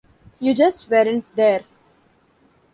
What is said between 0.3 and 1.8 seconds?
You just weren't there.